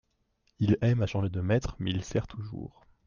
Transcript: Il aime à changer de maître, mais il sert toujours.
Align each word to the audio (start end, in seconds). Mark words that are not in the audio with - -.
Il 0.57 0.79
aime 0.81 1.03
à 1.03 1.05
changer 1.05 1.29
de 1.29 1.41
maître, 1.41 1.75
mais 1.77 1.91
il 1.91 2.03
sert 2.03 2.25
toujours. 2.25 2.87